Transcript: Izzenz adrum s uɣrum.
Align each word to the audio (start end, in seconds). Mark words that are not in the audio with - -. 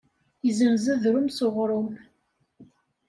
Izzenz 0.49 0.85
adrum 0.93 1.27
s 1.31 1.39
uɣrum. 1.45 1.89